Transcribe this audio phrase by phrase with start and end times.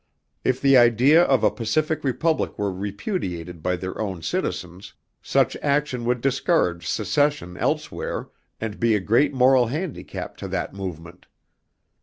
[0.43, 6.05] If the idea of a Pacific Republic were repudiated by their own citizens, such action
[6.05, 8.29] would discourage secession elsewhere
[8.59, 11.27] and be a great moral handicap to that movement.